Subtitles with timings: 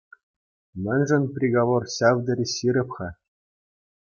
[0.85, 3.07] Мӗншӗн приговор ҫав тери ҫирӗп-ха?